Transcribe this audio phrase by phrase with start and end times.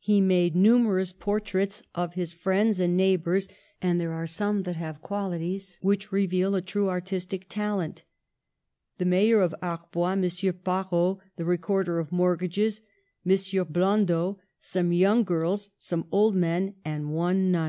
[0.00, 3.46] He made nu 10 PASTEUR merous portraits of his friends and neighbours;
[3.80, 8.02] and there are some that have qualities which reveal a true artistic talent:
[8.98, 10.22] the mayor of Ar bois, M.
[10.24, 12.82] Pareau, the recorder of mortgages,
[13.24, 13.32] M.
[13.68, 17.68] Blondeau, some young girls, some old men, and one nun.